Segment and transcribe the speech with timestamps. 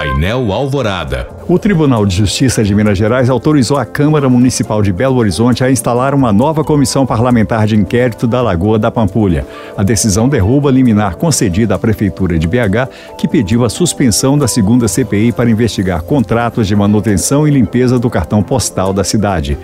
[0.00, 1.28] Painel Alvorada.
[1.46, 5.70] O Tribunal de Justiça de Minas Gerais autorizou a Câmara Municipal de Belo Horizonte a
[5.70, 9.46] instalar uma nova comissão parlamentar de inquérito da Lagoa da Pampulha.
[9.76, 14.48] A decisão derruba a liminar concedida à Prefeitura de BH, que pediu a suspensão da
[14.48, 19.58] segunda CPI para investigar contratos de manutenção e limpeza do cartão postal da cidade.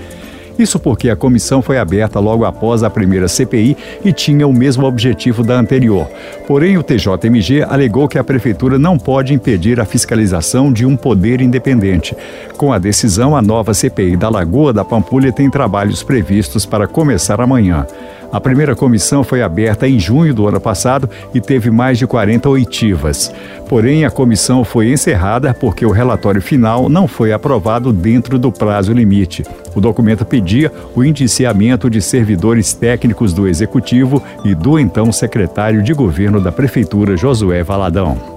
[0.59, 4.87] Isso porque a comissão foi aberta logo após a primeira CPI e tinha o mesmo
[4.87, 6.09] objetivo da anterior.
[6.47, 11.41] Porém, o TJMG alegou que a prefeitura não pode impedir a fiscalização de um poder
[11.41, 12.17] independente.
[12.57, 17.41] Com a decisão, a nova CPI da Lagoa da Pampulha tem trabalhos previstos para começar
[17.41, 17.87] amanhã.
[18.37, 22.51] A primeira comissão foi aberta em junho do ano passado e teve mais de 40
[22.51, 23.33] oitivas.
[23.67, 28.93] Porém, a comissão foi encerrada porque o relatório final não foi aprovado dentro do prazo
[28.93, 29.43] limite.
[29.75, 35.95] O documento pedia o indiciamento de servidores técnicos do Executivo e do então secretário de
[35.95, 38.36] governo da Prefeitura, Josué Valadão.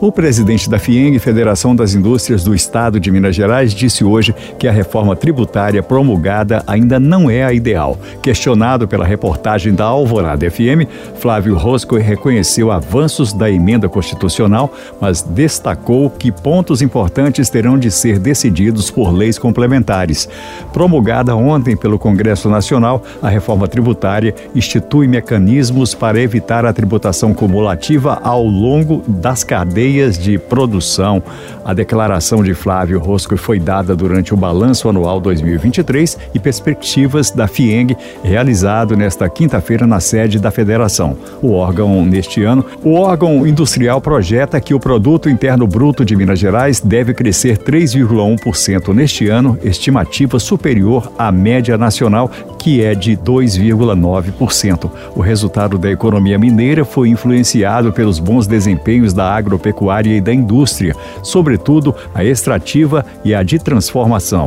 [0.00, 4.66] O presidente da FIENG, Federação das Indústrias do Estado de Minas Gerais, disse hoje que
[4.66, 7.96] a reforma tributária promulgada ainda não é a ideal.
[8.20, 16.10] Questionado pela reportagem da Alvorada FM, Flávio Rosco reconheceu avanços da emenda constitucional, mas destacou
[16.10, 20.28] que pontos importantes terão de ser decididos por leis complementares.
[20.72, 28.20] Promulgada ontem pelo Congresso Nacional, a reforma tributária institui mecanismos para evitar a tributação cumulativa
[28.22, 31.22] ao longo das cadeias cadeias de produção.
[31.64, 37.46] A declaração de Flávio Rosco foi dada durante o balanço anual 2023 e perspectivas da
[37.46, 41.16] FIENG, realizado nesta quinta-feira na sede da federação.
[41.40, 46.38] O órgão, neste ano, o órgão industrial projeta que o produto interno bruto de Minas
[46.38, 54.90] Gerais deve crescer 3,1% neste ano, estimativa superior à média nacional, que é de 2,9%.
[55.14, 60.32] O resultado da economia mineira foi influenciado pelos bons desempenhos da agropecuária agropecuária e da
[60.32, 64.46] indústria, sobretudo a extrativa e a de transformação.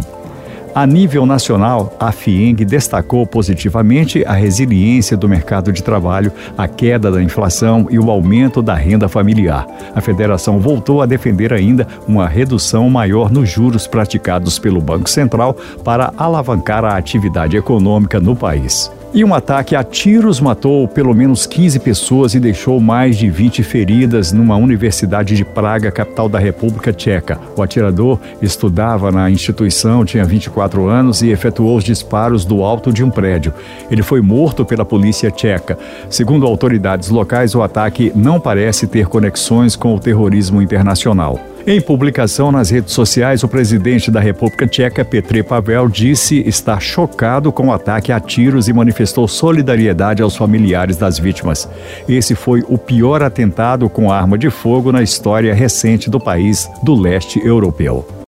[0.73, 7.09] A nível nacional, a FIENG destacou positivamente a resiliência do mercado de trabalho, a queda
[7.09, 9.65] da inflação e o aumento da renda familiar.
[9.95, 15.57] A federação voltou a defender ainda uma redução maior nos juros praticados pelo Banco Central
[15.83, 18.91] para alavancar a atividade econômica no país.
[19.13, 23.63] E um ataque a tiros matou pelo menos 15 pessoas e deixou mais de 20
[23.63, 27.39] feridas numa universidade de Praga, capital da República Tcheca.
[27.55, 33.01] O atirador estudava na instituição, tinha 24 anos e efetuou os disparos do alto de
[33.01, 33.53] um prédio.
[33.89, 35.79] Ele foi morto pela polícia tcheca.
[36.09, 41.39] Segundo autoridades locais, o ataque não parece ter conexões com o terrorismo internacional.
[41.69, 47.51] Em publicação nas redes sociais, o presidente da República Tcheca, Petr Pavel, disse estar chocado
[47.51, 51.67] com o ataque a tiros e manifestou solidariedade aos familiares das vítimas.
[52.07, 56.95] Esse foi o pior atentado com arma de fogo na história recente do país do
[56.95, 58.16] leste europeu.